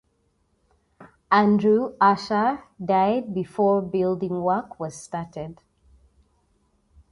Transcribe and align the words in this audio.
Andrew 1.31 1.93
Usher 2.01 2.63
died 2.83 3.35
before 3.35 3.83
building 3.83 4.41
work 4.41 4.79
was 4.79 4.95
started. 4.95 5.59